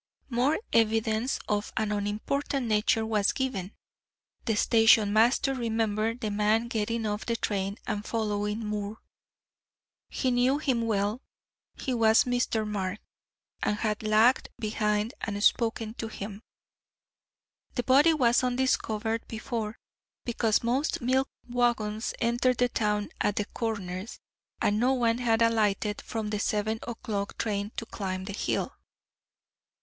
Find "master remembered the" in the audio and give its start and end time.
5.13-6.31